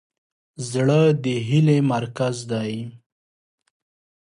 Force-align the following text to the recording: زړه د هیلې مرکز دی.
زړه 0.69 1.01
د 1.23 1.25
هیلې 1.47 1.77
مرکز 1.93 2.35
دی. 2.51 2.71